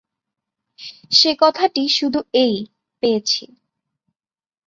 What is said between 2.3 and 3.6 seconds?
এই, পেয়েছি।